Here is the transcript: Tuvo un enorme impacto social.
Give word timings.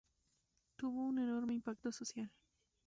Tuvo 0.77 1.05
un 1.09 1.19
enorme 1.19 1.53
impacto 1.53 1.91
social. 1.91 2.31